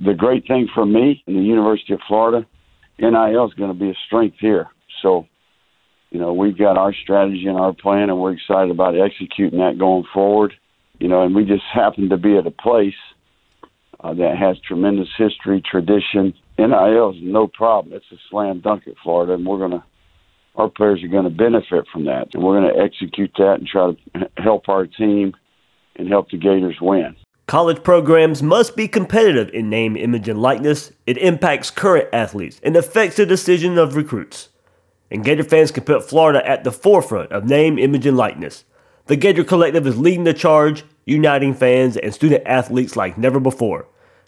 [0.00, 2.46] the great thing for me in the University of Florida,
[2.98, 4.66] NIL is going to be a strength here.
[5.02, 5.26] So,
[6.10, 9.78] you know, we've got our strategy and our plan, and we're excited about executing that
[9.78, 10.54] going forward.
[10.98, 12.94] You know, and we just happen to be at a place
[14.00, 16.34] uh, that has tremendous history, tradition.
[16.58, 17.94] NIL is no problem.
[17.94, 19.84] It's a slam dunk at Florida, and we're going to,
[20.56, 22.28] our players are going to benefit from that.
[22.34, 25.32] And we're going to execute that and try to help our team
[25.96, 27.16] and help the Gators win.
[27.52, 30.90] College programs must be competitive in name, image, and likeness.
[31.06, 34.48] It impacts current athletes and affects the decision of recruits.
[35.10, 38.64] And Gator fans can put Florida at the forefront of name, image, and likeness.
[39.04, 43.86] The Gator Collective is leading the charge, uniting fans and student athletes like never before.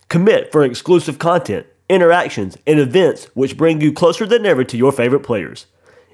[0.08, 4.92] Commit for exclusive content, interactions, and events which bring you closer than ever to your
[4.92, 5.64] favorite players.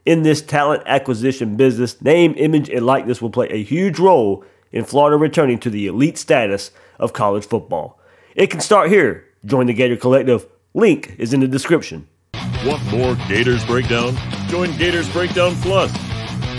[0.07, 4.85] In this talent acquisition business, name, image, and likeness will play a huge role in
[4.85, 6.71] Florida returning to the elite status
[7.01, 7.99] of college football.
[8.37, 9.25] It can start here.
[9.45, 10.47] Join the Gator Collective.
[10.75, 12.07] Link is in the description.
[12.65, 14.15] Want more Gators Breakdown?
[14.49, 15.91] Join Gators Breakdown Plus.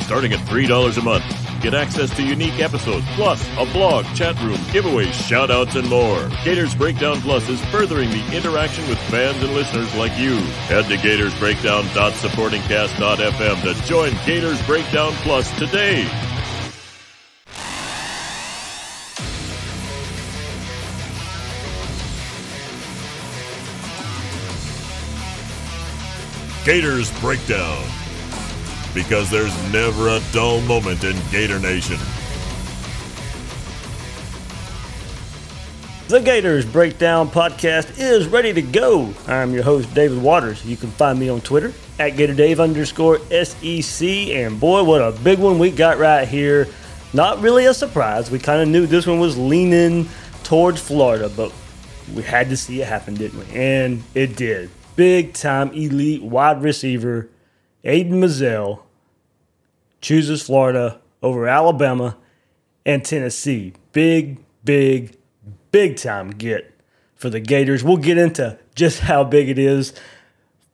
[0.03, 1.23] Starting at $3 a month,
[1.61, 6.27] get access to unique episodes, plus a blog, chat room, giveaways, shoutouts, and more.
[6.43, 10.35] Gators Breakdown Plus is furthering the interaction with fans and listeners like you.
[10.67, 16.05] Head to GatorsBreakdown.supportingcast.fm to join Gators Breakdown Plus today.
[26.63, 27.83] Gators Breakdown.
[28.93, 31.97] Because there's never a dull moment in Gator Nation.
[36.07, 39.11] The Gators Breakdown podcast is ready to go.
[39.25, 40.63] I'm your host, David Waters.
[40.63, 44.07] You can find me on Twitter at GatorDave underscore SEC.
[44.07, 46.67] And boy, what a big one we got right here.
[47.11, 48.29] Not really a surprise.
[48.29, 50.07] We kind of knew this one was leaning
[50.43, 51.51] towards Florida, but
[52.13, 53.55] we had to see it happen, didn't we?
[53.55, 54.69] And it did
[55.01, 57.27] big time elite wide receiver
[57.83, 58.83] Aidan Mizell
[59.99, 62.17] chooses Florida over Alabama
[62.85, 63.73] and Tennessee.
[63.93, 65.17] Big, big,
[65.71, 66.79] big time get
[67.15, 67.83] for the Gators.
[67.83, 69.91] We'll get into just how big it is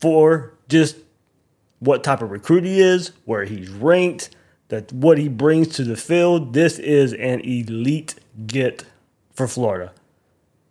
[0.02, 0.98] for just
[1.80, 4.32] what type of recruit he is, where he's ranked,
[4.68, 6.52] that what he brings to the field.
[6.52, 8.16] This is an elite
[8.46, 8.84] get
[9.34, 9.94] for Florida.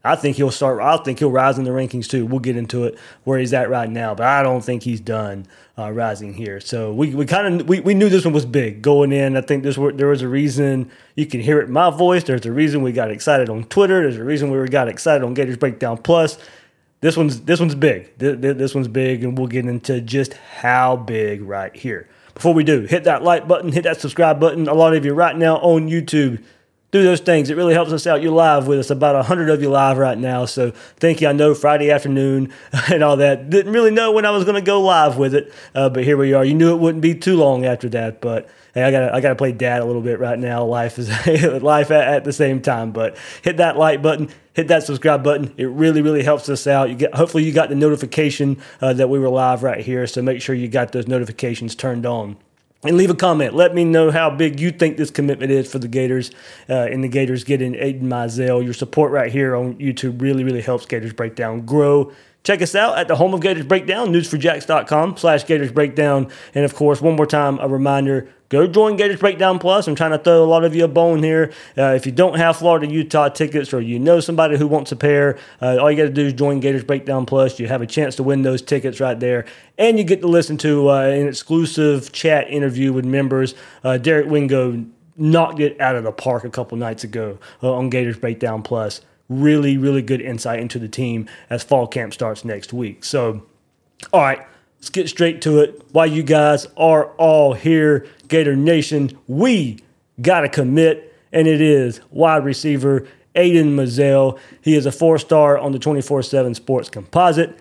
[0.07, 0.81] I think he'll start.
[0.81, 2.27] I think he'll rise in the rankings too.
[2.27, 5.47] We'll get into it where he's at right now, but I don't think he's done
[5.79, 6.61] uh, rising here.
[6.61, 9.37] So we, we kind of we, we knew this one was big going in.
[9.37, 12.25] I think this there was a reason you can hear it in my voice.
[12.25, 14.03] There's a reason we got excited on Twitter.
[14.03, 16.39] There's a reason we got excited on Gators Breakdown Plus.
[17.01, 18.17] This one's this one's big.
[18.19, 22.09] This, this one's big, and we'll get into just how big right here.
[22.35, 24.69] Before we do, hit that like button, hit that subscribe button.
[24.69, 26.43] A lot of you right now on YouTube
[26.97, 27.51] do those things.
[27.51, 28.23] It really helps us out.
[28.23, 30.47] You're live with us, about 100 of you live right now.
[30.47, 31.29] So thank you.
[31.29, 32.53] I know Friday afternoon
[32.91, 33.51] and all that.
[33.51, 36.17] Didn't really know when I was going to go live with it, uh, but here
[36.17, 36.45] we are.
[36.45, 39.31] You knew it wouldn't be too long after that, but hey, I gotta, I got
[39.31, 40.65] to play dad a little bit right now.
[40.65, 41.09] Life is
[41.63, 42.93] life at, at, the same time.
[42.93, 45.53] But hit that like button, hit that subscribe button.
[45.57, 46.89] It really really helps us out.
[46.89, 50.07] You get hopefully you got the notification uh, that we were live right here.
[50.07, 52.37] So make sure you got those notifications turned on
[52.87, 53.55] and leave a comment.
[53.55, 56.31] Let me know how big you think this commitment is for the Gators
[56.69, 58.65] uh, and the Gators getting Aidan Mizell.
[58.65, 62.13] Your support right here on YouTube really, really helps Gators Breakdown grow.
[62.47, 66.31] Check us out at the home of Gators Breakdown, newsforjacks.com slash Gators Breakdown.
[66.55, 69.89] And of course, one more time, a reminder go join Gators Breakdown Plus.
[69.89, 71.53] I'm trying to throw a lot of you a bone here.
[71.77, 74.97] Uh, if you don't have Florida Utah tickets or you know somebody who wants a
[74.97, 77.59] pair, uh, all you got to do is join Gators Breakdown Plus.
[77.59, 79.45] You have a chance to win those tickets right there.
[79.77, 83.57] And you get to listen to uh, an exclusive chat interview with members.
[83.83, 84.85] Uh, Derek Wingo
[85.17, 89.01] knocked it out of the park a couple nights ago uh, on Gators Breakdown Plus.
[89.29, 93.05] Really, really good insight into the team as fall camp starts next week.
[93.05, 93.45] So,
[94.13, 94.47] all right,
[94.79, 95.83] let's get straight to it.
[95.93, 99.81] Why you guys are all here, Gator Nation, we
[100.21, 104.39] got to commit, and it is wide receiver Aidan Mizell.
[104.63, 107.59] He is a four star on the 24 7 Sports Composite.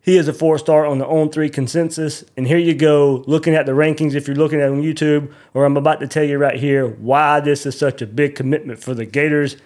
[0.00, 2.24] He is a four star on the On 3 consensus.
[2.36, 5.64] And here you go, looking at the rankings if you're looking at on YouTube, or
[5.64, 8.94] I'm about to tell you right here why this is such a big commitment for
[8.94, 9.56] the Gators.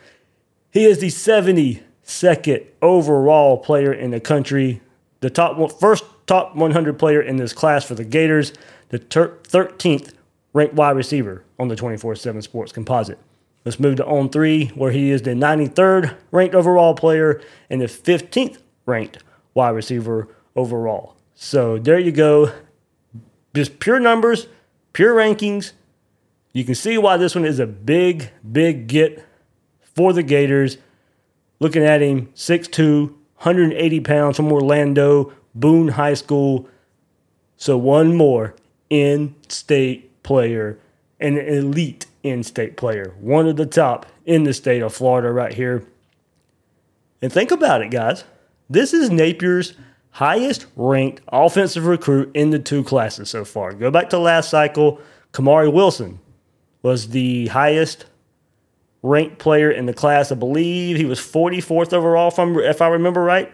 [0.71, 4.81] He is the 72nd overall player in the country,
[5.21, 8.53] the top one, first top 100 player in this class for the Gators,
[8.91, 10.15] the ter- 13th
[10.53, 13.19] ranked wide receiver on the 24 7 Sports Composite.
[13.65, 17.87] Let's move to On 3, where he is the 93rd ranked overall player and the
[17.87, 19.19] 15th ranked
[19.55, 21.17] wide receiver overall.
[21.35, 22.53] So there you go.
[23.55, 24.47] Just pure numbers,
[24.93, 25.73] pure rankings.
[26.53, 29.25] You can see why this one is a big, big get
[30.01, 30.79] for the Gators.
[31.59, 36.67] Looking at him, 6'2, 180 pounds from Orlando, Boone High School.
[37.59, 38.55] So one more
[38.89, 40.79] in state player,
[41.21, 45.53] an elite in state player, one of the top in the state of Florida right
[45.53, 45.85] here.
[47.21, 48.25] And think about it, guys.
[48.71, 49.75] This is Napier's
[50.13, 53.75] highest ranked offensive recruit in the two classes so far.
[53.75, 54.99] Go back to last cycle,
[55.35, 56.21] Kamari Wilson
[56.83, 58.07] was the highest
[59.03, 60.31] ranked player in the class.
[60.31, 63.53] I believe he was 44th overall, from if I remember right.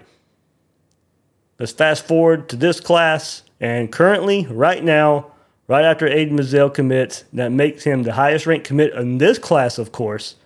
[1.59, 5.33] Let's fast forward to this class, and currently, right now,
[5.69, 9.79] right after Aidan Mizell commits, that makes him the highest ranked commit in this class,
[9.79, 10.37] of course,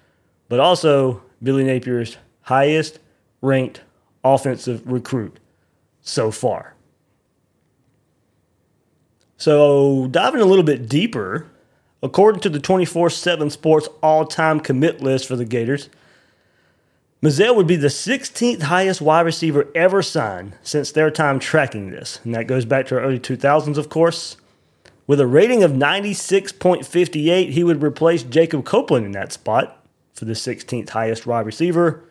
[0.49, 3.01] but also Billy Napier's highest
[3.41, 3.81] ranked
[4.23, 5.41] offensive recruit
[6.01, 6.75] so far.
[9.37, 11.50] So, diving a little bit deeper,
[12.03, 15.89] according to the 24 7 Sports all time commit list for the Gators,
[17.23, 22.19] Mizell would be the 16th highest wide receiver ever signed since their time tracking this.
[22.25, 24.39] And that goes back to early 2000s, of course.
[25.07, 30.33] With a rating of 96.58, he would replace Jacob Copeland in that spot for the
[30.33, 32.05] 16th highest wide receiver.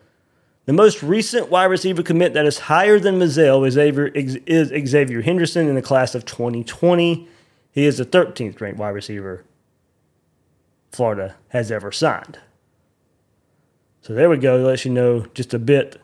[0.66, 5.22] The most recent wide receiver commit that is higher than Mizell is Xavier, is Xavier
[5.22, 7.26] Henderson in the class of 2020.
[7.72, 9.44] He is the 13th ranked wide receiver
[10.92, 12.38] Florida has ever signed.
[14.02, 14.58] So there we go.
[14.58, 16.00] It lets you know just a bit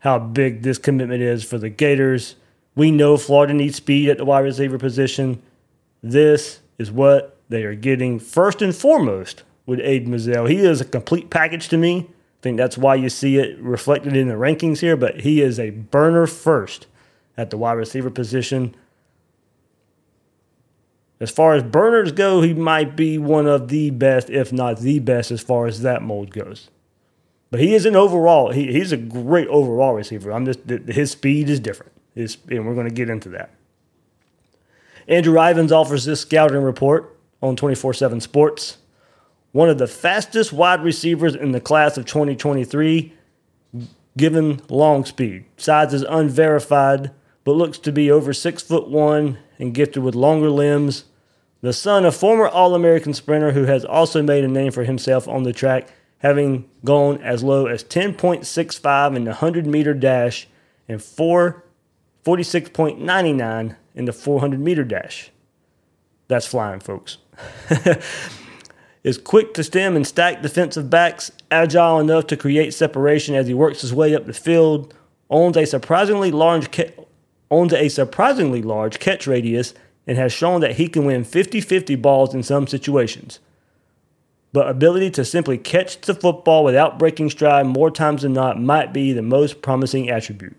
[0.00, 2.36] how big this commitment is for the Gators.
[2.74, 5.42] We know Florida needs speed at the wide receiver position.
[6.02, 10.48] This is what they are getting first and foremost with Aidan Mizell.
[10.48, 12.06] He is a complete package to me.
[12.08, 15.58] I think that's why you see it reflected in the rankings here, but he is
[15.58, 16.86] a burner first
[17.36, 18.76] at the wide receiver position.
[21.20, 25.00] As far as burners go, he might be one of the best, if not the
[25.00, 26.70] best, as far as that mold goes.
[27.50, 30.30] But he is an overall, he, he's a great overall receiver.
[30.32, 31.92] I'm just, his speed is different.
[32.14, 33.50] His, and we're going to get into that.
[35.08, 38.78] Andrew Ivins offers this scouting report on 24 7 Sports
[39.52, 43.12] one of the fastest wide receivers in the class of 2023,
[44.16, 45.44] given long speed.
[45.56, 47.10] Size is unverified,
[47.44, 51.04] but looks to be over six foot one and gifted with longer limbs.
[51.60, 55.26] The son of former All American sprinter who has also made a name for himself
[55.26, 55.88] on the track,
[56.18, 60.46] having gone as low as 10.65 in the 100 meter dash
[60.88, 61.64] and 4,
[62.24, 65.30] 46.99 in the 400 meter dash.
[66.28, 67.18] That's flying, folks.
[69.04, 73.54] is quick to stem and stack defensive backs, agile enough to create separation as he
[73.54, 74.94] works his way up the field,
[75.30, 76.92] owns a surprisingly large ca-
[77.50, 79.74] owns a surprisingly large catch radius
[80.06, 83.40] and has shown that he can win 50-50 balls in some situations.
[84.52, 88.92] But ability to simply catch the football without breaking stride more times than not might
[88.92, 90.56] be the most promising attribute.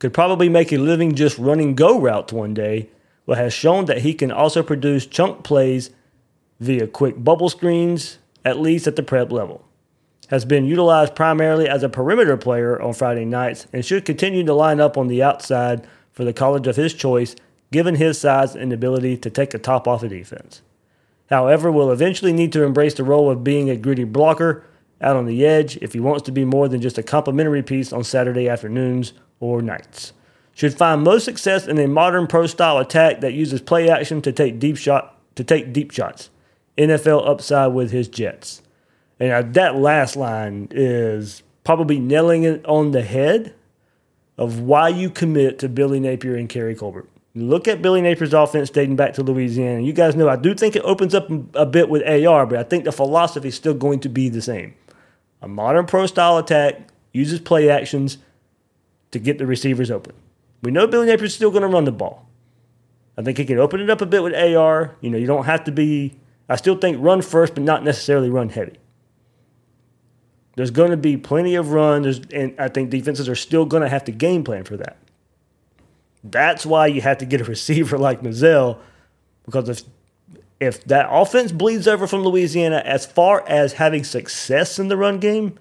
[0.00, 2.88] Could probably make a living just running go routes one day,
[3.24, 5.90] but has shown that he can also produce chunk plays
[6.58, 9.64] via quick bubble screens, at least at the prep level.
[10.32, 14.54] Has been utilized primarily as a perimeter player on Friday nights and should continue to
[14.54, 17.36] line up on the outside for the college of his choice,
[17.70, 20.62] given his size and ability to take the top off the defense.
[21.28, 24.64] However, will eventually need to embrace the role of being a gritty blocker
[25.02, 27.92] out on the edge if he wants to be more than just a complimentary piece
[27.92, 30.14] on Saturday afternoons or nights.
[30.54, 34.32] Should find most success in a modern pro style attack that uses play action to
[34.32, 36.30] take deep shot to take deep shots.
[36.78, 38.62] NFL upside with his Jets.
[39.22, 43.54] And that last line is probably nailing it on the head
[44.36, 47.08] of why you commit to Billy Napier and Keary Colbert.
[47.36, 49.80] Look at Billy Napier's offense dating back to Louisiana.
[49.80, 52.64] You guys know I do think it opens up a bit with AR, but I
[52.64, 54.74] think the philosophy is still going to be the same.
[55.40, 58.18] A modern pro style attack uses play actions
[59.12, 60.14] to get the receivers open.
[60.62, 62.26] We know Billy Napier's still going to run the ball.
[63.16, 64.96] I think he can open it up a bit with AR.
[65.00, 68.28] You know, you don't have to be, I still think run first, but not necessarily
[68.28, 68.78] run heavy.
[70.56, 73.88] There's going to be plenty of runs, and I think defenses are still going to
[73.88, 74.98] have to game plan for that.
[76.22, 78.78] That's why you have to get a receiver like Mizell,
[79.44, 79.82] because if
[80.60, 85.18] if that offense bleeds over from Louisiana as far as having success in the run
[85.18, 85.58] game,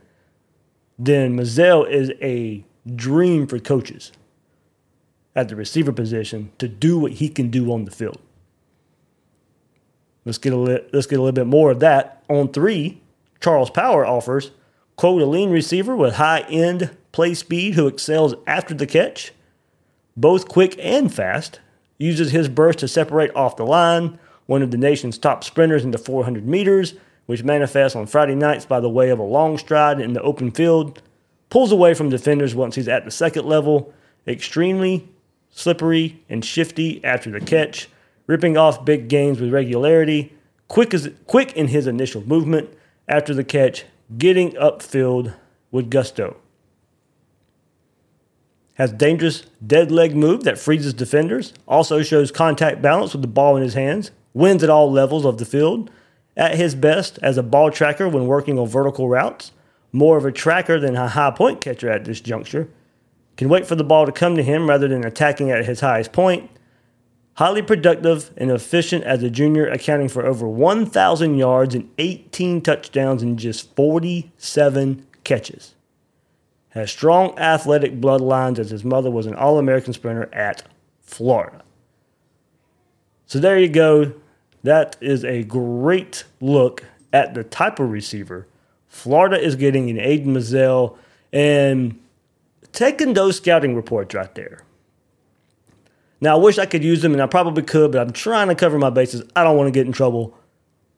[1.00, 2.64] then Mizell is a
[2.96, 4.12] dream for coaches
[5.36, 8.20] at the receiver position to do what he can do on the field.
[10.24, 13.02] Let's get a li- let's get a little bit more of that on three.
[13.40, 14.52] Charles Power offers
[15.02, 19.32] quote a lean receiver with high end play speed who excels after the catch,
[20.16, 21.60] both quick and fast.
[21.98, 24.20] Uses his burst to separate off the line.
[24.46, 26.94] One of the nation's top sprinters in the 400 meters,
[27.26, 30.52] which manifests on Friday nights by the way of a long stride in the open
[30.52, 31.02] field.
[31.50, 33.92] Pulls away from defenders once he's at the second level.
[34.28, 35.10] Extremely
[35.50, 37.90] slippery and shifty after the catch,
[38.28, 42.70] ripping off big gains with regularity, quick, as, quick in his initial movement
[43.08, 43.86] after the catch,
[44.18, 45.34] getting upfield
[45.72, 46.38] with gusto.
[48.76, 53.56] Has dangerous dead leg move that freezes defenders, also shows contact balance with the ball
[53.56, 55.90] in his hands, wins at all levels of the field,
[56.36, 59.52] at his best as a ball tracker when working on vertical routes,
[59.92, 62.70] more of a tracker than a high point catcher at this juncture.
[63.38, 66.12] Can wait for the ball to come to him rather than attacking at his highest
[66.12, 66.50] point.
[67.42, 73.24] Highly productive and efficient as a junior, accounting for over 1,000 yards and 18 touchdowns
[73.24, 75.74] in just 47 catches.
[76.70, 80.62] Has strong athletic bloodlines as his mother was an All American sprinter at
[81.02, 81.64] Florida.
[83.26, 84.14] So there you go.
[84.62, 88.46] That is a great look at the type of receiver
[88.88, 90.96] Florida is getting in Aidan Mizell.
[91.34, 92.00] And
[92.72, 94.62] taking those scouting reports right there.
[96.22, 98.56] Now, I wish I could use them, and I probably could, but I'm trying to
[98.56, 99.24] cover my bases.
[99.36, 100.38] I don't want to get in trouble.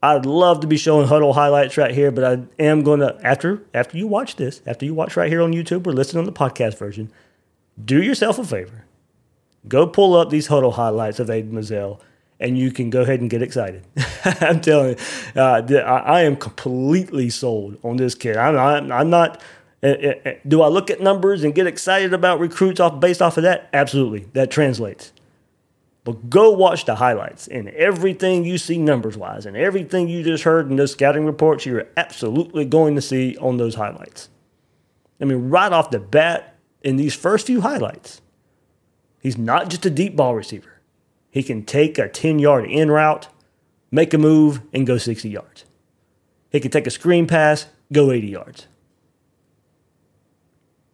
[0.03, 3.63] I'd love to be showing Hudl highlights right here, but I am going to after
[3.73, 6.33] after you watch this, after you watch right here on YouTube or listen on the
[6.33, 7.09] podcast version,
[7.83, 8.83] do yourself a favor.
[9.65, 12.01] Go pull up these Hudl highlights of Aidan Mizell,
[12.37, 13.85] and you can go ahead and get excited.
[14.25, 14.97] I'm telling
[15.35, 15.61] you, uh,
[16.05, 18.35] I, am completely sold on this kid.
[18.35, 19.41] I'm, I'm, I'm not
[19.83, 23.69] do I look at numbers and get excited about recruits off based off of that?
[23.73, 25.11] Absolutely, that translates.
[26.05, 30.43] But go watch the highlights and everything you see numbers wise and everything you just
[30.43, 34.29] heard in those scouting reports, you're absolutely going to see on those highlights.
[35.21, 38.21] I mean, right off the bat, in these first few highlights,
[39.21, 40.81] he's not just a deep ball receiver.
[41.31, 43.29] He can take a 10 yard in route,
[43.89, 45.65] make a move, and go 60 yards.
[46.51, 48.67] He can take a screen pass, go 80 yards.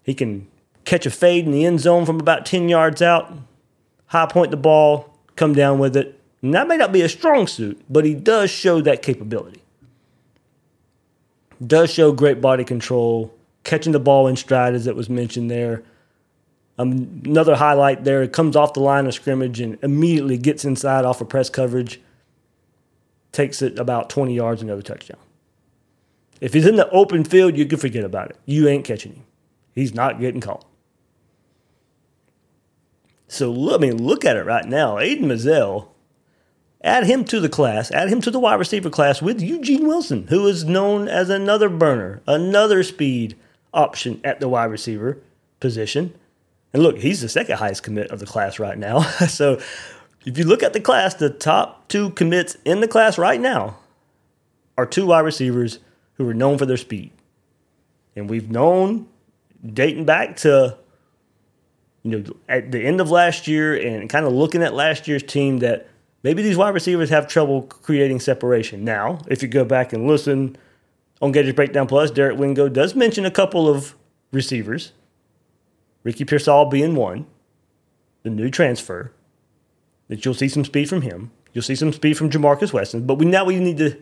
[0.10, 0.48] He can
[0.86, 3.32] catch a fade in the end zone from about 10 yards out,
[4.08, 6.20] high point the ball, come down with it.
[6.42, 9.62] And that may not be a strong suit, but he does show that capability.
[11.64, 13.32] Does show great body control,
[13.64, 15.84] catching the ball in stride, as it was mentioned there.
[16.80, 21.06] Um, another highlight there, it comes off the line of scrimmage and immediately gets inside
[21.06, 22.02] off of press coverage,
[23.32, 25.20] takes it about 20 yards, another touchdown.
[26.42, 28.38] If he's in the open field, you can forget about it.
[28.48, 29.26] You ain't catching him.
[29.80, 30.66] He's not getting caught.
[33.30, 35.00] So, I mean, look at it right now.
[35.00, 35.88] Aidan Mizell,
[36.84, 40.28] add him to the class, add him to the wide receiver class with Eugene Wilson,
[40.28, 43.38] who is known as another burner, another speed
[43.74, 45.20] option at the wide receiver
[45.62, 46.14] position.
[46.74, 49.00] And look, he's the second highest commit of the class right now.
[49.30, 49.62] so,
[50.26, 53.78] if you look at the class, the top two commits in the class right now
[54.78, 55.80] are two wide receivers
[56.16, 57.12] who are known for their speed.
[58.18, 59.08] And we've known
[59.66, 60.78] dating back to
[62.04, 65.24] you know at the end of last year and kind of looking at last year's
[65.24, 65.88] team that
[66.24, 68.84] maybe these wide receivers have trouble creating separation.
[68.84, 70.58] Now, if you go back and listen
[71.22, 73.96] on Gators Breakdown Plus, Derek Wingo does mention a couple of
[74.32, 74.94] receivers,
[76.04, 77.26] Ricky Pearsall being one,
[78.24, 79.12] the new transfer,
[80.08, 81.32] that you'll see some speed from him.
[81.54, 83.98] You'll see some speed from Ja'Markis Weston, but we now we need to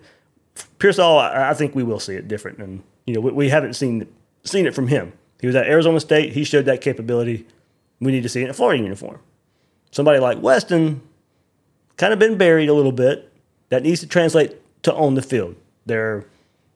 [0.80, 1.20] Pearsall.
[1.20, 4.08] I, I think we will see it different, and you know we, we haven't seen
[4.44, 5.14] seen it from him.
[5.40, 6.34] He was at Arizona State.
[6.34, 7.46] He showed that capability.
[8.00, 9.20] We need to see it in a Florida uniform.
[9.92, 11.02] Somebody like Weston,
[11.96, 13.32] kind of been buried a little bit.
[13.70, 15.56] That needs to translate to on the field.
[15.86, 16.26] They're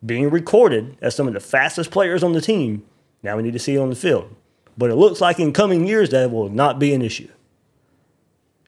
[0.05, 2.83] being recorded as some of the fastest players on the team.
[3.23, 4.35] Now we need to see it on the field.
[4.77, 7.29] But it looks like in coming years that will not be an issue.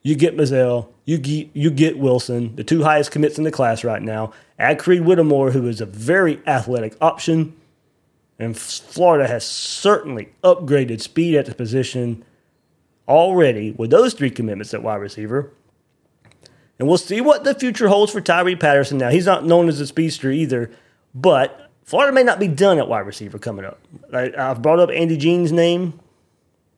[0.04, 3.84] You get Mizell, you get, you get Wilson, the two highest commits in the class
[3.84, 4.34] right now.
[4.60, 7.56] Add Creed Whittemore, who is a very athletic option
[8.44, 12.24] And Florida has certainly upgraded speed at the position
[13.08, 15.52] already with those three commitments at wide receiver.
[16.78, 18.98] And we'll see what the future holds for Tyree Patterson.
[18.98, 20.72] Now, he's not known as a speedster either,
[21.16, 23.80] but Florida may not be done at wide receiver coming up.
[24.14, 26.00] I, have brought up Andy Jean's name,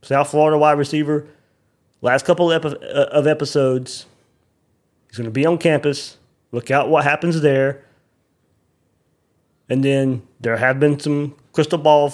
[0.01, 1.27] South Florida wide receiver.
[2.01, 4.05] Last couple of uh, episodes,
[5.07, 6.17] he's going to be on campus.
[6.51, 7.83] Look out what happens there.
[9.67, 12.13] And then there have been some crystal ball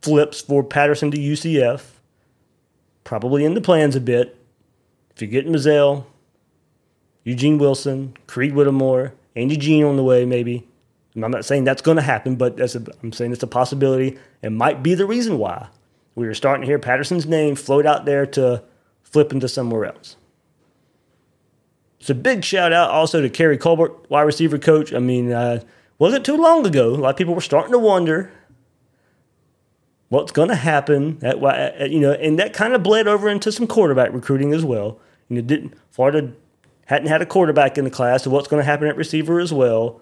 [0.00, 1.82] flips for Patterson to UCF.
[3.02, 4.38] Probably in the plans a bit.
[5.14, 6.06] If you get Mizell,
[7.24, 10.66] Eugene Wilson, Creed Whittemore, Andy Jean on the way, maybe.
[11.16, 14.18] I'm not saying that's going to happen, but a, I'm saying it's a possibility.
[14.42, 15.68] and might be the reason why
[16.14, 18.62] we were starting to hear Patterson's name float out there to
[19.02, 20.16] flip into somewhere else.
[21.98, 24.92] It's a big shout out also to Keary Colbert, wide receiver coach.
[24.92, 25.60] I mean, uh,
[25.98, 26.90] wasn't too long ago.
[26.90, 28.30] A lot of people were starting to wonder
[30.14, 31.18] what's going to happen.
[31.22, 34.12] At, at, uh, uh, you know, and that kind of bled over into some quarterback
[34.12, 35.00] recruiting as well.
[35.28, 36.32] You know, didn't Florida
[36.86, 39.52] hadn't had a quarterback in the class, so what's going to happen at receiver as
[39.52, 40.00] well.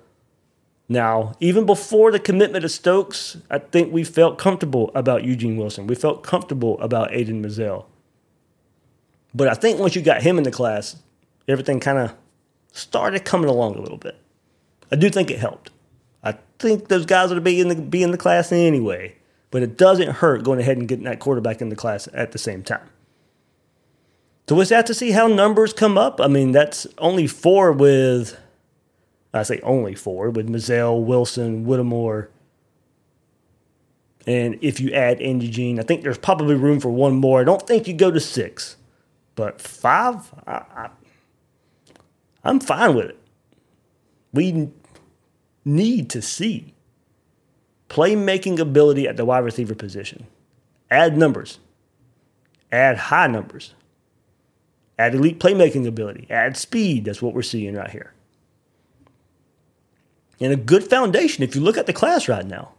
[0.89, 5.87] Now, even before the commitment of Stokes, I think we felt comfortable about Eugene Wilson.
[5.87, 7.87] We felt comfortable about Aidan Mizell.
[9.35, 10.97] But I think once you got him in the class,
[11.49, 12.15] everything kind of
[12.73, 14.19] started coming along a little bit.
[14.91, 15.71] I do think it helped.
[16.23, 19.17] I think those guys would be in the be in the class anyway,
[19.53, 22.39] but it doesn't hurt going ahead and getting that quarterback in the class at the
[22.39, 22.89] same time.
[24.49, 26.21] So we'll have to see how numbers come up.
[26.21, 28.37] I mean, that's only four with
[29.33, 32.29] I say only four with Mizell, Wilson, Whittemore.
[34.27, 37.41] And if you add Andy Jean, I think there's probably room for one more.
[37.41, 38.77] I don't think you go to six,
[39.35, 40.89] but five, I, I,
[42.45, 43.19] I'm fine with it.
[44.33, 44.71] We
[45.65, 46.75] need to see
[47.93, 50.27] playmaking ability at the wide receiver position.
[50.91, 51.59] Add numbers,
[52.71, 53.75] add high numbers,
[54.99, 57.05] add elite playmaking ability, add speed.
[57.05, 58.13] That's what we're seeing right here
[60.43, 62.73] and a good foundation if you look at the class right now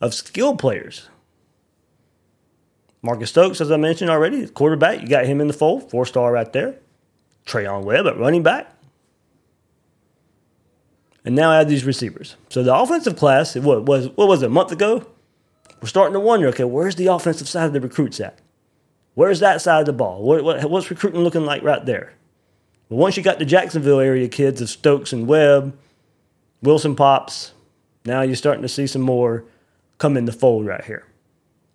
[0.00, 1.08] of skilled players.
[3.02, 6.32] Marcus Stokes, as I mentioned already, quarterback, you got him in the fold, four star
[6.32, 6.76] right there.
[7.46, 8.70] Treyaun Webb at running back.
[11.24, 12.36] And now add these receivers.
[12.48, 15.06] So the offensive class, what was what was it, a month ago?
[15.80, 18.38] We're starting to wonder, okay, where's the offensive side of the recruits at?
[19.14, 20.22] Where's that side of the ball?
[20.22, 22.12] What, what, what's recruiting looking like right there?
[22.88, 25.76] Well, once you got the Jacksonville area kids of Stokes and Webb,
[26.62, 27.52] Wilson pops.
[28.04, 29.44] Now you're starting to see some more
[29.98, 31.06] come in the fold right here.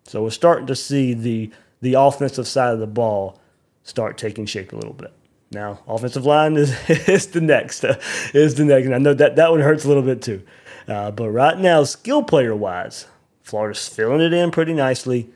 [0.04, 3.38] So we're starting to see the the offensive side of the ball
[3.82, 5.12] start taking shape a little bit.
[5.56, 7.82] Now, offensive line is, is the next.
[7.82, 7.98] Uh,
[8.34, 8.84] is the next.
[8.84, 10.42] And I know that that one hurts a little bit too.
[10.86, 13.06] Uh, but right now, skill player wise,
[13.42, 15.30] Florida's filling it in pretty nicely.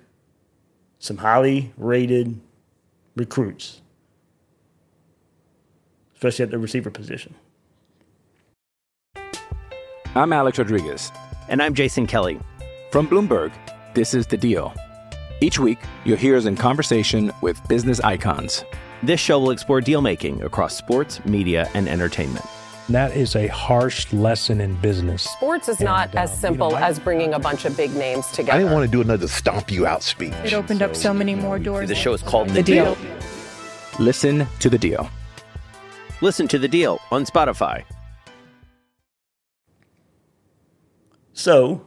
[0.99, 2.39] Some highly rated
[3.17, 3.81] recruits,
[6.17, 7.35] especially at the receiver position.
[10.15, 11.11] I'm Alex Rodriguez.
[11.49, 12.39] And I'm Jason Kelly.
[12.91, 13.53] From Bloomberg,
[13.95, 14.75] this is The Deal.
[15.41, 18.67] Each week, you'll hear us in conversation with business icons.
[19.03, 22.45] This show will explore deal making across sports, media, and entertainment.
[22.91, 25.23] That is a harsh lesson in business.
[25.23, 27.95] Sports is and, not uh, as simple you know, as bringing a bunch of big
[27.95, 28.53] names together.
[28.53, 30.35] I didn't want to do another stomp you out speech.
[30.45, 31.89] It opened so, up so many more doors.
[31.89, 32.95] The show is called The, the deal.
[32.97, 33.11] deal.
[34.01, 35.09] Listen to the deal.
[36.21, 37.85] Listen to the deal on Spotify.
[41.33, 41.87] So,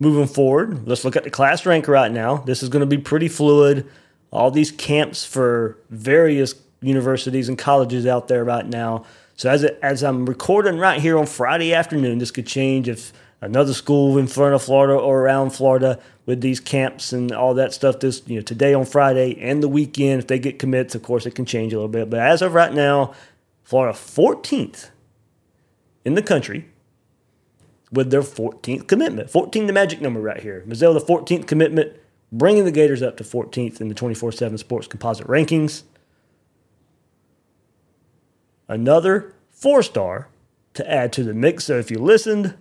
[0.00, 2.38] moving forward, let's look at the class rank right now.
[2.38, 3.88] This is going to be pretty fluid.
[4.34, 9.04] All these camps for various universities and colleges out there right now.
[9.36, 13.74] So as as I'm recording right here on Friday afternoon, this could change if another
[13.74, 18.00] school in of Florida or around Florida with these camps and all that stuff.
[18.00, 21.26] This you know today on Friday and the weekend, if they get commits, of course
[21.26, 22.10] it can change a little bit.
[22.10, 23.14] But as of right now,
[23.62, 24.90] Florida 14th
[26.04, 26.68] in the country
[27.92, 29.30] with their 14th commitment.
[29.30, 30.64] 14, the magic number right here.
[30.66, 31.92] Mizell, the 14th commitment,
[32.34, 35.84] bringing the Gators up to 14th in the 24 7 sports composite rankings.
[38.68, 40.28] Another four star
[40.74, 41.64] to add to the mix.
[41.64, 42.54] So if you listened,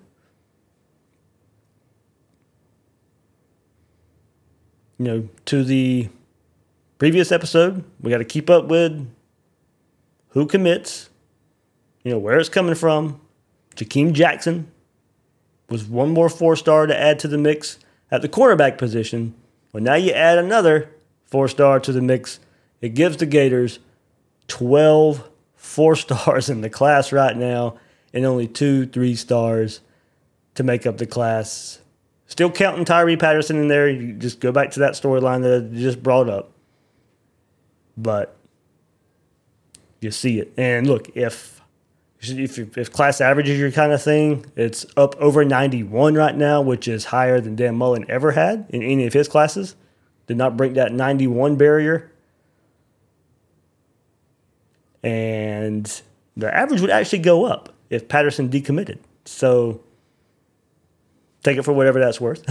[5.00, 6.10] you know, to the
[7.00, 9.10] previous episode, we got to keep up with
[10.30, 11.10] who commits,
[12.04, 13.20] you know, where it's coming from.
[13.76, 14.72] Jakeem Jackson,
[15.70, 17.80] was one more four star to add to the mix
[18.12, 19.34] at the cornerback position.
[19.74, 20.92] Well, now you add another
[21.26, 22.40] four star to the mix.
[22.80, 23.80] It gives the Gators
[24.48, 27.78] 12 four stars in the class right now
[28.14, 29.82] and only two three stars
[30.56, 31.80] to make up the class.
[32.28, 33.90] Still counting Tyree Patterson in there.
[33.90, 36.52] You just go back to that storyline that I just brought up.
[37.98, 38.36] But
[40.00, 40.54] you see it.
[40.58, 41.53] And look, if
[42.30, 46.62] if, if class average is your kind of thing, it's up over 91 right now,
[46.62, 49.76] which is higher than Dan Mullen ever had in any of his classes.
[50.28, 52.12] Did not break that 91 barrier.
[55.04, 56.02] And
[56.38, 59.00] the average would actually go up if Patterson decommitted.
[59.26, 59.82] So
[61.44, 62.44] take it for whatever that's worth.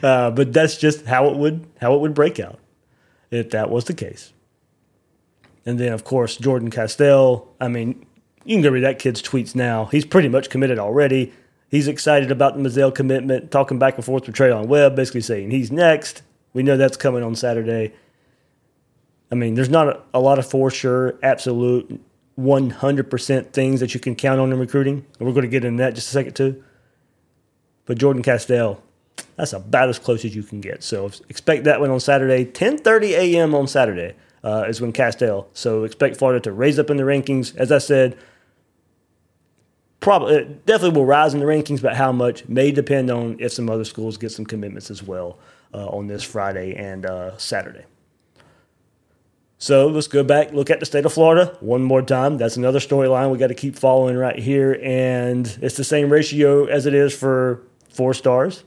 [0.04, 2.58] uh, but that's just how it would how it would break out
[3.30, 4.32] if that was the case.
[5.66, 7.48] And then of course Jordan Castell.
[7.60, 8.06] I mean,
[8.48, 9.84] you can go read that kid's tweets now.
[9.86, 11.34] He's pretty much committed already.
[11.70, 15.50] He's excited about the Mizell commitment, talking back and forth with Treyaun Webb, basically saying
[15.50, 16.22] he's next.
[16.54, 17.92] We know that's coming on Saturday.
[19.30, 22.00] I mean, there's not a, a lot of for sure, absolute,
[22.40, 25.04] 100% things that you can count on in recruiting.
[25.18, 26.64] And we're going to get into that just a second, too.
[27.84, 28.82] But Jordan Castell,
[29.36, 30.82] that's about as close as you can get.
[30.82, 33.54] So expect that one on Saturday, 10:30 a.m.
[33.54, 35.48] on Saturday uh, is when Castell.
[35.52, 37.54] So expect Florida to raise up in the rankings.
[37.56, 38.16] As I said,
[40.00, 43.68] probably definitely will rise in the rankings, but how much may depend on if some
[43.68, 45.38] other schools get some commitments as well
[45.74, 47.84] uh, on this Friday and uh, Saturday.
[49.60, 52.38] So let's go back, look at the state of Florida one more time.
[52.38, 54.78] That's another storyline we got to keep following right here.
[54.82, 58.62] And it's the same ratio as it is for four stars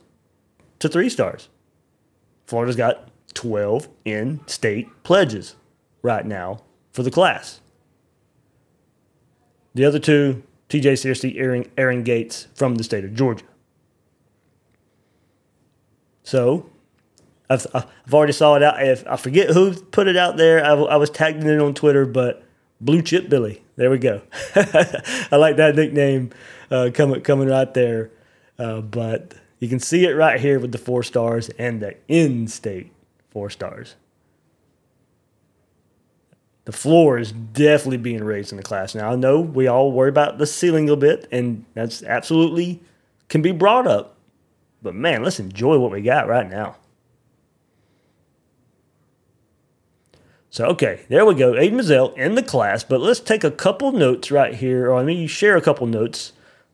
[0.80, 1.48] to three stars.
[2.46, 5.56] Florida's got 12 in state pledges
[6.02, 7.62] right now for the class.
[9.74, 13.44] The other two, TJ Searcy, Aaron, Aaron Gates from the state of Georgia.
[16.24, 16.70] So
[17.50, 18.82] I've, I've already saw it out.
[18.82, 22.06] If I forget who put it out there, I, I was tagging it on Twitter,
[22.06, 22.44] but
[22.80, 23.62] Blue Chip Billy.
[23.76, 24.22] There we go.
[24.56, 26.30] I like that nickname
[26.70, 28.12] uh, coming coming right there.
[28.58, 32.94] Uh, but you can see it right here with the four stars and the in-state
[33.30, 33.96] four stars.
[36.66, 38.94] The floor is definitely being raised in the class.
[38.94, 42.82] Now I know we all worry about the ceiling a bit, and that's absolutely
[43.30, 44.16] can be brought up.
[44.82, 46.76] But man, let's enjoy what we got right now.
[50.50, 51.56] So, okay, there we go.
[51.56, 55.06] Aidan Mizell in the class, but let's take a couple notes right here, or let
[55.06, 56.34] me share a couple notes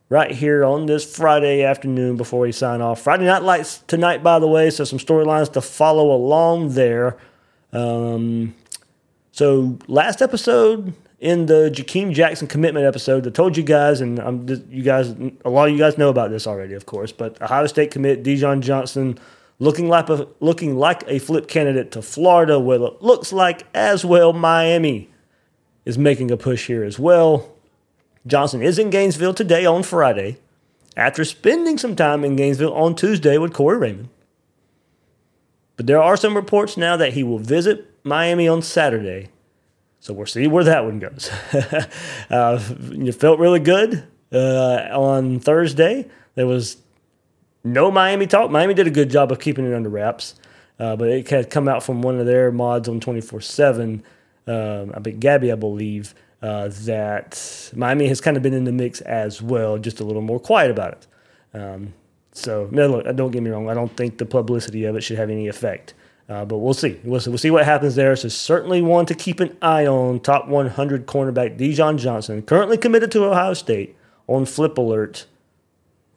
[0.10, 3.02] right here on this Friday afternoon before we sign off.
[3.02, 7.17] Friday Night Lights tonight, by the way, so some storylines to follow along there.
[7.71, 8.56] Um,
[9.38, 14.47] so, last episode in the Jakeem Jackson commitment episode, I told you guys, and I'm
[14.47, 15.10] just, you guys,
[15.45, 18.23] a lot of you guys know about this already, of course, but Ohio State commit
[18.23, 19.19] Dijon Johnson
[19.60, 22.60] looking like a, looking like a flip candidate to Florida.
[22.60, 25.08] Well, it looks like as well Miami
[25.86, 27.47] is making a push here as well.
[28.26, 30.39] Johnson is in Gainesville today on Friday
[30.95, 34.10] after spending some time in Gainesville on Tuesday with Corey Raymond.
[35.76, 39.30] But there are some reports now that he will visit Miami on Saturday.
[40.00, 41.30] So we'll see where that one goes.
[42.30, 46.08] uh, it felt really good uh, on Thursday.
[46.36, 46.78] There was
[47.63, 48.50] no Miami talk.
[48.50, 50.36] Miami did a good job of keeping it under wraps,
[50.80, 54.04] uh, but it had come out from one of their mods on 24 7.
[54.48, 58.72] Um, I bet Gabby, I believe, uh, that Miami has kind of been in the
[58.72, 61.08] mix as well, just a little more quiet about it.
[61.60, 61.93] Um,
[62.32, 63.70] so, no, look, don't get me wrong.
[63.70, 65.96] I don't think the publicity of it should have any effect.
[66.30, 67.00] Uh, but we'll see.
[67.04, 67.30] We'll see.
[67.30, 68.16] We'll see what happens there.
[68.16, 70.20] So certainly one to keep an eye on.
[70.20, 73.96] Top 100 cornerback Dijon Johnson, currently committed to Ohio State
[74.28, 75.26] on Flip Alert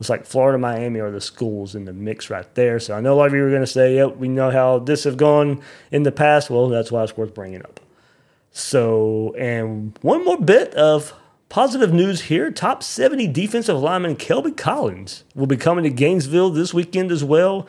[0.01, 2.81] it's like Florida, Miami are the schools in the mix right there.
[2.81, 4.79] So I know a lot of you are going to say, yep, we know how
[4.79, 6.49] this have gone in the past.
[6.49, 7.81] Well, that's why it's worth bringing up.
[8.51, 11.12] So, and one more bit of
[11.51, 12.51] positive news here.
[12.51, 17.66] Top 70 defensive lineman Kelby Collins will be coming to Gainesville this weekend as well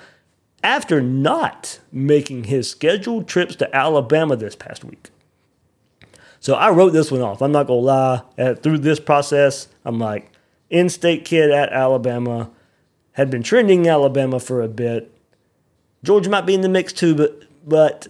[0.64, 5.10] after not making his scheduled trips to Alabama this past week.
[6.40, 7.42] So I wrote this one off.
[7.42, 8.54] I'm not going to lie.
[8.56, 10.32] through this process, I'm like,
[10.70, 12.50] in state kid at Alabama,
[13.14, 15.12] had been trending Alabama for a bit.
[16.04, 18.08] Georgia might be in the mix too, but but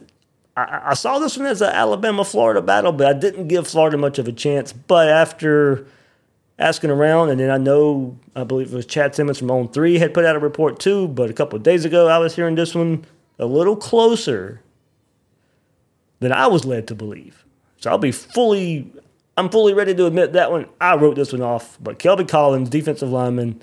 [0.56, 3.98] I, I saw this one as an Alabama Florida battle, but I didn't give Florida
[3.98, 4.72] much of a chance.
[4.72, 5.86] But after
[6.62, 9.98] asking around, and then I know I believe it was Chad Simmons from On Three
[9.98, 11.08] had put out a report too.
[11.08, 13.06] But a couple of days ago, I was hearing this one
[13.40, 14.62] a little closer
[16.20, 17.46] than I was led to believe.
[17.78, 18.92] So I'll be fully
[19.38, 20.68] I'm fully ready to admit that one.
[20.80, 21.78] I wrote this one off.
[21.82, 23.62] But Kelby Collins, defensive lineman,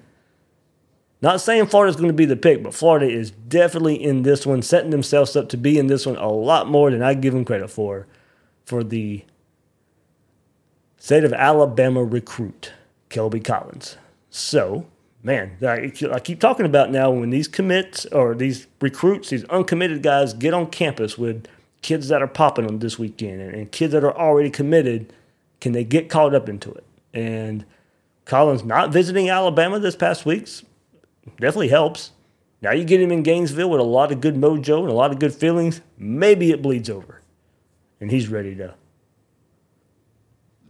[1.21, 4.63] not saying Florida's going to be the pick, but Florida is definitely in this one,
[4.63, 7.45] setting themselves up to be in this one a lot more than I give them
[7.45, 8.07] credit for,
[8.65, 9.25] for the
[10.97, 12.73] state of Alabama recruit,
[13.11, 13.97] Kelby Collins.
[14.31, 14.87] So,
[15.23, 20.03] man, I, I keep talking about now when these commits or these recruits, these uncommitted
[20.03, 21.47] guys get on campus with
[21.83, 25.13] kids that are popping them this weekend and, and kids that are already committed,
[25.61, 26.85] can they get caught up into it?
[27.15, 27.65] And
[28.25, 30.63] Collins not visiting Alabama this past week's
[31.41, 32.13] definitely helps.
[32.61, 35.13] Now you get him in Gainesville with a lot of good mojo and a lot
[35.13, 35.81] of good feelings.
[35.97, 37.23] Maybe it bleeds over,
[38.01, 38.75] and he's ready to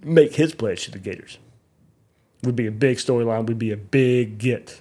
[0.03, 1.39] make his pledge to the Gators.
[2.43, 3.47] Would be a big storyline.
[3.47, 4.81] Would be a big get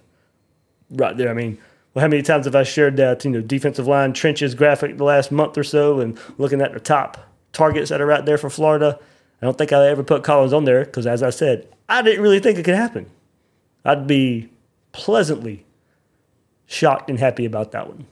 [0.90, 1.30] right there.
[1.30, 1.58] I mean,
[1.94, 5.04] well, how many times have I shared that you know defensive line trenches graphic the
[5.04, 7.18] last month or so, and looking at the top
[7.54, 9.00] targets that are out there for Florida?
[9.42, 12.22] I don't think I ever put Collins on there because, as I said, I didn't
[12.22, 13.10] really think it could happen.
[13.86, 14.50] I'd be
[14.92, 15.66] pleasantly
[16.66, 18.06] shocked and happy about that one.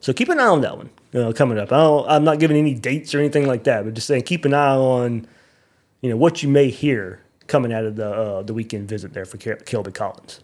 [0.00, 1.72] So keep an eye on that one you know, coming up.
[1.72, 4.52] I am not giving any dates or anything like that, but just saying keep an
[4.52, 5.26] eye on
[6.02, 9.24] you know what you may hear coming out of the uh, the weekend visit there
[9.24, 10.40] for Kelby Collins.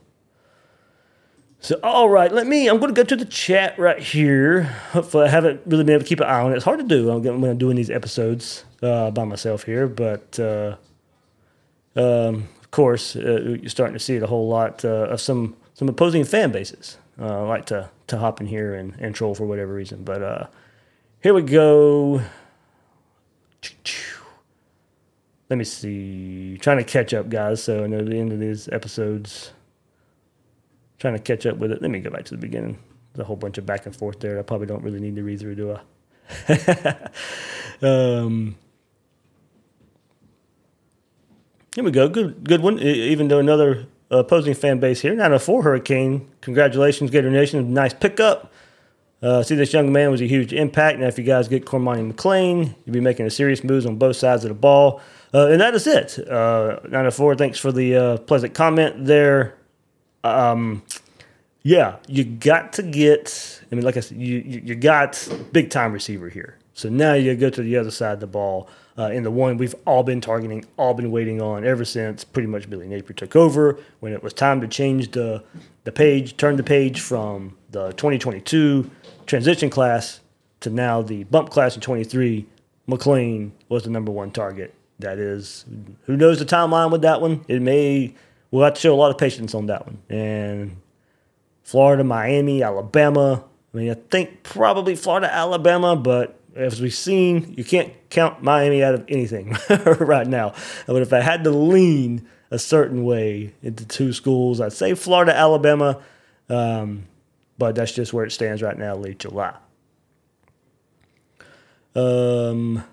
[1.63, 2.69] So, all right, let me.
[2.69, 4.65] I'm going to go to the chat right here.
[4.91, 6.57] Hopefully, I haven't really been able to keep an eye on it.
[6.57, 10.75] It's hard to do when I'm doing these episodes uh, by myself here, but uh,
[11.95, 15.55] um, of course, uh, you're starting to see it a whole lot uh, of some
[15.75, 19.47] some opposing fan bases uh, like to to hop in here and, and troll for
[19.47, 20.03] whatever reason.
[20.03, 20.51] But
[21.23, 22.23] here we go.
[25.53, 26.57] Let me see.
[26.63, 27.63] Trying to catch up, guys.
[27.63, 29.53] So I know the end of these episodes.
[30.99, 31.83] Trying to catch up with it.
[31.83, 32.79] Let me go back to the beginning.
[33.13, 34.39] There's a whole bunch of back and forth there.
[34.39, 37.11] I probably don't really need to read through, do I?
[37.83, 38.57] um,
[41.75, 42.09] here we go.
[42.09, 42.79] Good, good one.
[42.79, 45.13] Even though another opposing fan base here.
[45.13, 46.31] 904 Hurricane.
[46.41, 47.75] Congratulations, Gator Nation.
[47.75, 48.51] Nice pickup.
[49.21, 50.99] Uh, see, this young man was a huge impact.
[50.99, 54.17] Now, if you guys get Cormani McClain, you'll be making a serious moves on both
[54.17, 55.03] sides of the ball.
[55.35, 56.19] Uh, and that is it.
[56.29, 59.55] Uh, 904, thanks for the uh, pleasant comment there.
[60.25, 60.83] Um,
[61.63, 65.71] yeah, you got to get, I mean, like I said, you, you, you got big
[65.71, 66.59] time receiver here.
[66.75, 68.69] So now you go to the other side of the ball
[68.99, 72.49] uh, in the one we've all been targeting, all been waiting on ever since pretty
[72.49, 73.79] much Billy Napier took over.
[74.01, 75.43] When it was time to change the
[75.85, 78.91] the page, turn the page from the 2022
[79.27, 80.21] transition class
[80.61, 82.47] to now the bump class of 23,
[82.89, 84.75] McClain was the number one target.
[85.03, 85.65] That is,
[86.07, 87.45] who knows the timeline with that one?
[87.49, 88.15] It may
[88.53, 89.99] we'll have to show a lot of patience on that one.
[90.09, 90.77] And
[91.65, 93.45] Florida, Miami, Alabama.
[93.75, 98.85] I mean, I think probably Florida, Alabama, but as we've seen, you can't count Miami
[98.85, 99.57] out of anything
[99.99, 100.55] right now.
[100.87, 105.35] But if I had to lean a certain way into two schools, I'd say Florida,
[105.35, 106.01] Alabama.
[106.51, 107.05] Um,
[107.57, 109.55] but that's just where it stands right now, late July.
[111.95, 112.85] Um,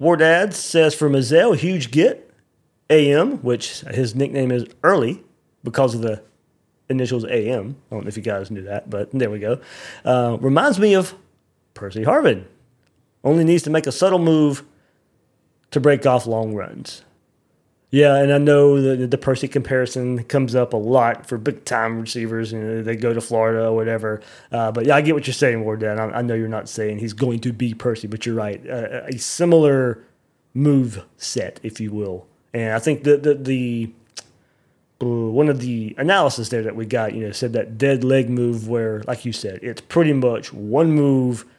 [0.00, 2.30] Wardad says for Mizell, huge get.
[2.88, 5.22] AM, which his nickname is Early
[5.62, 6.22] because of the
[6.88, 7.76] initials AM.
[7.90, 9.60] I don't know if you guys knew that, but there we go.
[10.04, 11.14] Uh, reminds me of
[11.74, 12.44] Percy Harvin
[13.22, 14.64] only needs to make a subtle move
[15.70, 17.04] to break off long runs.
[17.90, 22.00] Yeah, and I know the, the Percy comparison comes up a lot for big time
[22.00, 22.52] receivers.
[22.52, 24.20] You know, they go to Florida or whatever.
[24.52, 25.98] Uh, but yeah, I get what you're saying, Warden.
[25.98, 28.64] I, I know you're not saying he's going to be Percy, but you're right.
[28.68, 30.04] Uh, a similar
[30.54, 32.26] move set, if you will.
[32.54, 33.92] And I think the the, the
[35.02, 38.30] uh, one of the analysis there that we got, you know, said that dead leg
[38.30, 41.44] move where, like you said, it's pretty much one move–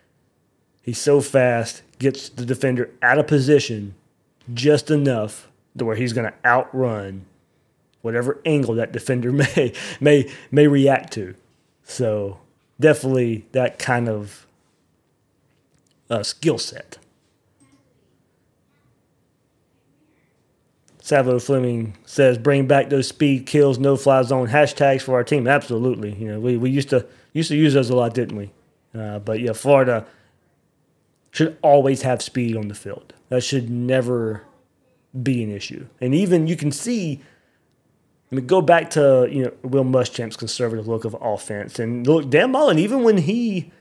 [0.81, 3.93] He's so fast, gets the defender out of position
[4.51, 7.25] just enough to where he's going to outrun
[8.01, 11.35] whatever angle that defender may may may react to.
[11.83, 12.39] So
[12.79, 14.45] definitely that kind of
[16.09, 16.97] uh, skill set.
[20.99, 25.47] Savo Fleming says, "Bring back those speed kills, no fly zone hashtags for our team."
[25.47, 28.51] Absolutely, you know we, we used to used to use those a lot, didn't we?
[28.93, 30.05] Uh, but yeah, Florida
[31.31, 33.13] should always have speed on the field.
[33.29, 34.43] That should never
[35.19, 35.87] be an issue.
[35.99, 37.21] And even you can see,
[38.31, 42.29] I mean, go back to you know Will Muschamp's conservative look of offense, and look,
[42.29, 43.71] Dan Mullen, even when he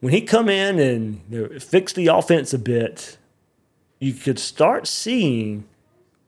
[0.00, 3.18] when he come in and you know, fix the offense a bit,
[3.98, 5.64] you could start seeing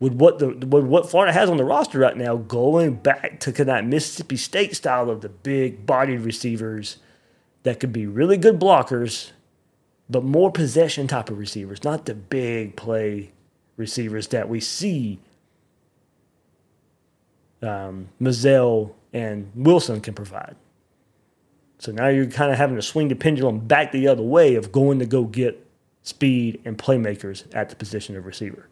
[0.00, 3.52] with what the with what Florida has on the roster right now, going back to
[3.64, 6.98] that Mississippi State style of the big bodied receivers
[7.62, 9.32] that could be really good blockers
[10.10, 13.30] but more possession type of receivers, not the big play
[13.78, 15.18] receivers that we see
[17.62, 20.56] um, Mizell and Wilson can provide.
[21.78, 24.72] So now you're kind of having to swing the pendulum back the other way of
[24.72, 25.64] going to go get
[26.02, 28.68] speed and playmakers at the position of receiver.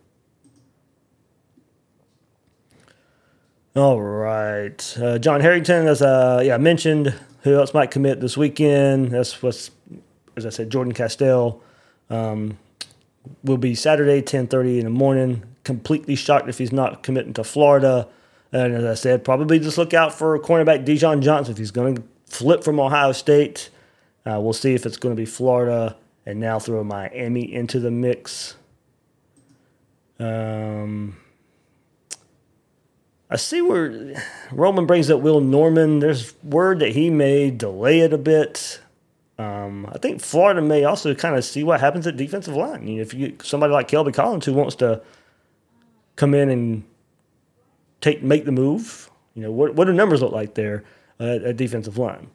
[3.76, 4.98] All right.
[5.00, 9.10] Uh, John Harrington, as uh, yeah, I mentioned, who else might commit this weekend?
[9.10, 9.70] That's what's,
[10.36, 11.62] as I said, Jordan Castell.
[12.08, 12.58] Um,
[13.42, 15.42] will be Saturday, 10.30 in the morning.
[15.64, 18.08] Completely shocked if he's not committing to Florida.
[18.52, 21.96] And as I said, probably just look out for cornerback Dijon Johnson if he's going
[21.96, 23.70] to flip from Ohio State.
[24.24, 27.90] Uh, we'll see if it's going to be Florida and now throw Miami into the
[27.90, 28.56] mix.
[30.18, 31.16] Um,
[33.28, 34.14] I see where
[34.52, 35.98] Roman brings up Will Norman.
[35.98, 38.80] There's word that he may delay it a bit.
[39.38, 42.86] Um, I think Florida may also kind of see what happens at defensive line.
[42.86, 45.02] You know, if you somebody like Kelby Collins who wants to
[46.16, 46.84] come in and
[48.00, 50.84] take make the move, you know, what what do numbers look like there
[51.20, 52.30] uh, at defensive line?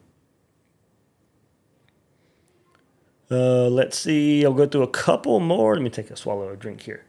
[3.30, 4.44] Uh, let's see.
[4.44, 5.74] I'll go through a couple more.
[5.74, 7.04] Let me take a swallow of drink here.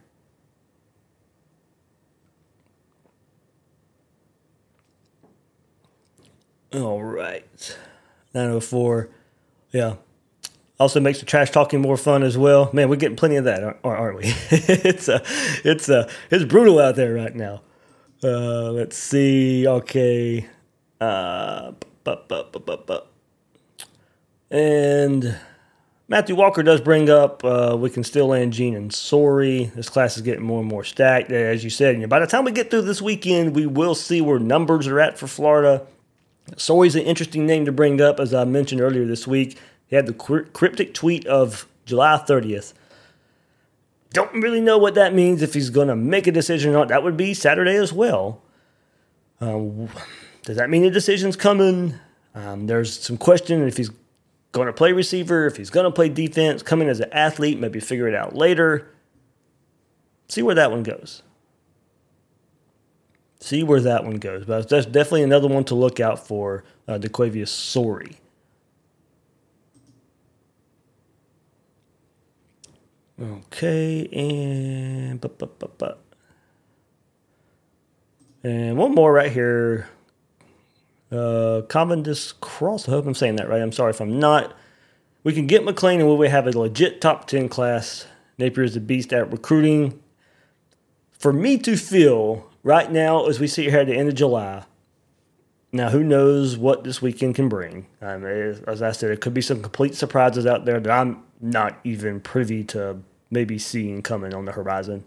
[6.72, 7.76] All right.
[8.32, 9.10] 904.
[9.74, 9.96] Yeah.
[10.78, 12.70] Also makes the trash talking more fun as well.
[12.72, 14.22] Man, we're getting plenty of that, aren't we?
[14.50, 15.22] it's uh,
[15.64, 17.60] it's uh, it's brutal out there right now.
[18.22, 19.66] Uh, let's see.
[19.66, 20.48] Okay.
[21.00, 21.72] Uh,
[24.50, 25.36] and
[26.06, 29.72] Matthew Walker does bring up uh, we can still land Gene and Sorey.
[29.74, 31.32] This class is getting more and more stacked.
[31.32, 34.20] As you said, know, by the time we get through this weekend, we will see
[34.20, 35.84] where numbers are at for Florida.
[36.56, 39.58] Sorey's an interesting name to bring up, as I mentioned earlier this week.
[39.86, 42.72] He had the cryptic tweet of July 30th.
[44.12, 46.88] Don't really know what that means if he's going to make a decision or not.
[46.88, 48.42] That would be Saturday as well.
[49.40, 49.88] Um,
[50.42, 51.94] does that mean a decision's coming?
[52.34, 53.90] Um, there's some question if he's
[54.52, 57.58] going to play receiver, if he's going to play defense, come in as an athlete,
[57.58, 58.88] maybe figure it out later.
[60.28, 61.22] See where that one goes
[63.44, 64.44] see where that one goes.
[64.44, 68.16] But that's definitely another one to look out for, uh, DeQuavius Sorey.
[73.20, 76.02] Okay, and but but but but,
[78.42, 79.88] and one more right here.
[81.12, 82.88] Uh, Cavendish Cross.
[82.88, 83.62] I hope I'm saying that right.
[83.62, 84.56] I'm sorry if I'm not.
[85.22, 88.06] We can get McClain, and will we have a legit top ten class?
[88.36, 90.02] Napier is a beast at recruiting.
[91.12, 94.64] For me to feel right now, as we sit here at the end of July,
[95.70, 97.86] now who knows what this weekend can bring?
[98.02, 101.22] I mean, as I said, it could be some complete surprises out there that I'm
[101.40, 102.98] not even privy to
[103.30, 105.04] maybe seeing coming on the horizon.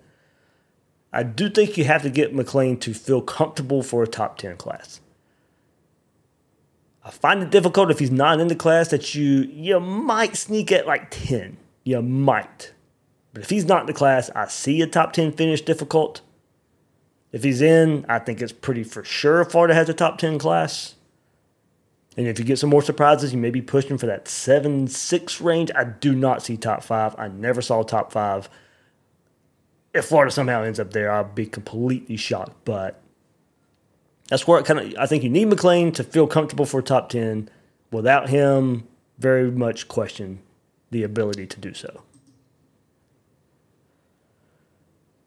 [1.11, 4.57] I do think you have to get McClain to feel comfortable for a top 10
[4.57, 4.99] class.
[7.03, 10.73] I find it difficult if he's not in the class that you you might sneak
[10.73, 11.55] at like 10.
[11.85, 12.73] You might.
[13.31, 16.21] But if he's not in the class, I see a top 10 finish difficult.
[17.31, 20.95] If he's in, I think it's pretty for sure Florida has a top 10 class.
[22.15, 25.41] And if you get some more surprises, you may be pushing for that 7 6
[25.41, 25.69] range.
[25.75, 27.15] I do not see top five.
[27.17, 28.49] I never saw top five.
[29.93, 32.55] If Florida somehow ends up there, I'll be completely shocked.
[32.65, 32.99] But
[34.29, 37.49] that's where kind of I think you need McClain to feel comfortable for top 10.
[37.91, 38.87] Without him,
[39.19, 40.39] very much question
[40.89, 42.01] the ability to do so.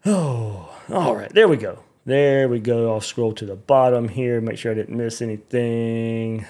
[0.04, 1.84] Oh, all right, there we go.
[2.06, 2.92] There we go.
[2.92, 6.46] I'll scroll to the bottom here, make sure I didn't miss anything.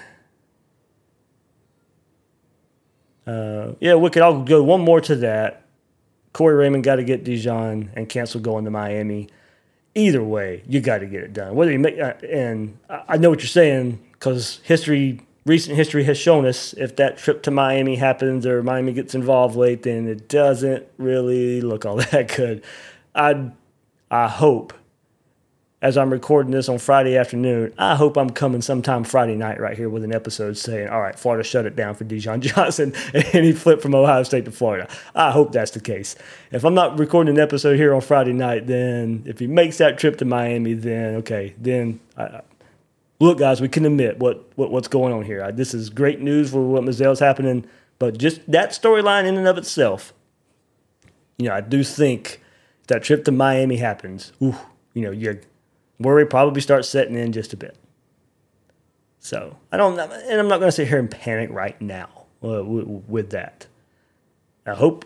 [3.27, 5.65] Uh, yeah, Wicked, I'll go one more to that.
[6.33, 9.27] Corey Raymond got to get Dijon and cancel going to Miami.
[9.93, 11.53] Either way, you got to get it done.
[11.53, 16.17] Whether you make, uh, and I know what you're saying because history, recent history has
[16.17, 20.29] shown us if that trip to Miami happens or Miami gets involved late, then it
[20.29, 22.63] doesn't really look all that good.
[23.13, 23.51] I,
[24.09, 24.73] I hope
[25.81, 29.75] as I'm recording this on Friday afternoon, I hope I'm coming sometime Friday night right
[29.75, 33.43] here with an episode saying, all right, Florida shut it down for Dijon Johnson and
[33.43, 34.87] he flipped from Ohio State to Florida.
[35.15, 36.15] I hope that's the case.
[36.51, 39.97] If I'm not recording an episode here on Friday night, then if he makes that
[39.97, 42.41] trip to Miami, then okay, then I,
[43.19, 45.43] look, guys, we can admit what, what what's going on here.
[45.43, 47.65] I, this is great news for what Mizell's happening,
[47.97, 50.13] but just that storyline in and of itself,
[51.39, 52.39] you know, I do think
[52.85, 54.31] that trip to Miami happens.
[54.43, 54.55] Ooh,
[54.93, 55.41] you know, you're
[56.01, 57.77] worry probably starts setting in just a bit.
[59.19, 62.09] So I don't, and I'm not going to sit here and panic right now
[62.43, 63.67] uh, with that.
[64.65, 65.05] I hope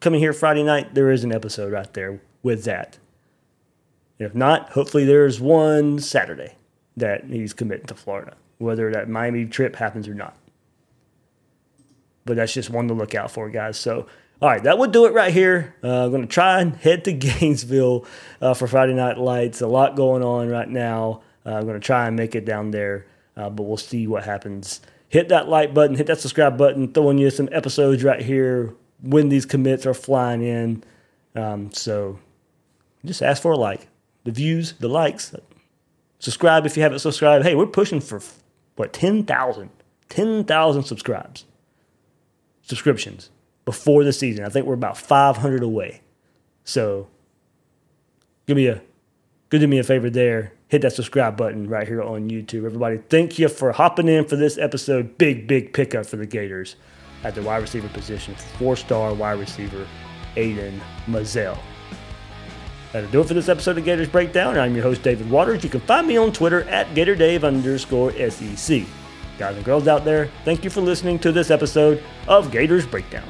[0.00, 2.98] coming here Friday night there is an episode right there with that.
[4.18, 6.54] If not, hopefully there's one Saturday
[6.96, 10.36] that he's committing to Florida, whether that Miami trip happens or not.
[12.24, 13.78] But that's just one to look out for, guys.
[13.78, 14.06] So
[14.44, 15.74] all right, that would do it right here.
[15.82, 18.04] Uh, I'm going to try and head to Gainesville
[18.42, 19.62] uh, for Friday Night Lights.
[19.62, 21.22] A lot going on right now.
[21.46, 23.06] Uh, I'm going to try and make it down there,
[23.38, 24.82] uh, but we'll see what happens.
[25.08, 29.30] Hit that like button, hit that subscribe button, throwing you some episodes right here when
[29.30, 30.84] these commits are flying in.
[31.34, 32.18] Um, so
[33.02, 33.88] just ask for a like.
[34.24, 35.34] The views, the likes.
[36.18, 37.46] Subscribe if you haven't subscribed.
[37.46, 38.20] Hey, we're pushing for
[38.76, 39.70] what 10,000
[40.10, 41.46] 10,000 subscribes
[42.62, 43.30] subscriptions
[43.64, 44.44] before the season.
[44.44, 46.02] I think we're about 500 away.
[46.64, 47.08] So
[48.46, 48.82] give me a
[49.48, 50.52] good do me a favor there.
[50.68, 52.64] Hit that subscribe button right here on YouTube.
[52.64, 55.16] Everybody, thank you for hopping in for this episode.
[55.18, 56.76] Big, big pickup for the Gators
[57.22, 58.34] at the wide receiver position.
[58.58, 59.86] Four star wide receiver,
[60.36, 61.58] Aidan Mizell.
[62.92, 64.56] That'll do it for this episode of Gators Breakdown.
[64.56, 65.64] I'm your host, David Waters.
[65.64, 68.82] You can find me on Twitter at GatorDave underscore SEC.
[69.36, 73.28] Guys and girls out there, thank you for listening to this episode of Gators Breakdown.